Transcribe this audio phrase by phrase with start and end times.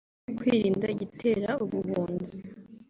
[0.37, 2.37] kwirinda igitera ubuhunzi